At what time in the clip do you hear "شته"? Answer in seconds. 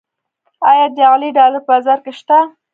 2.19-2.37